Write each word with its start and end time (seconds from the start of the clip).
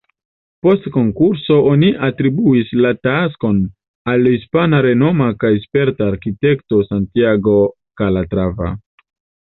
Post 0.67 0.85
konkurso, 0.93 1.57
oni 1.71 1.89
atribuis 2.07 2.71
la 2.85 2.93
taskon 3.09 3.61
al 4.13 4.25
hispana 4.31 4.79
renoma 4.89 5.29
kaj 5.45 5.53
sperta 5.67 6.09
arkitekto 6.15 6.81
Santiago 6.91 7.57
Calatrava. 8.03 8.73